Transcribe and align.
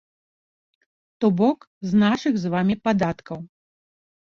То 1.19 1.31
бок, 1.43 1.59
з 1.91 2.03
нашых 2.07 2.33
з 2.47 2.55
вамі 2.59 2.75
падаткаў. 2.87 3.51